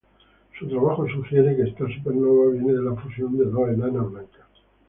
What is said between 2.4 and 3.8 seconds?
viene de la fusión de dos